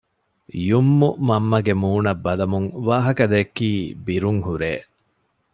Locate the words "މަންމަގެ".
1.27-1.73